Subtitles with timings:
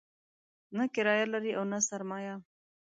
[0.77, 2.35] نه کرايه لري او نه سرمایه.